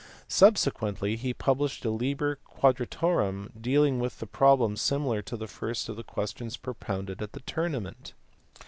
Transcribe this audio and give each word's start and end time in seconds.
Subsequently 0.27 1.15
he 1.15 1.31
published 1.31 1.85
a 1.85 1.91
Liber 1.91 2.37
Quadratorum 2.43 3.51
dealing 3.61 3.99
with 3.99 4.23
problems 4.31 4.81
similar 4.81 5.21
to 5.21 5.37
the 5.37 5.45
first 5.45 5.89
of 5.89 5.95
the 5.95 6.01
questions 6.01 6.57
propounded 6.57 7.21
at 7.21 7.33
the 7.33 7.39
tournament*. 7.41 8.13